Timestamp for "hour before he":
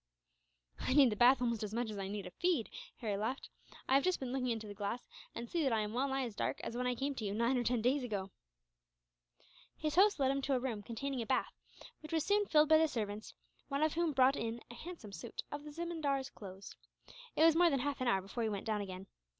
18.07-18.49